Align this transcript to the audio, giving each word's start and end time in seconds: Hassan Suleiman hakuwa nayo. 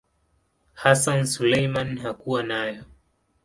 Hassan 0.73 1.25
Suleiman 1.27 1.97
hakuwa 1.97 2.43
nayo. 2.43 2.85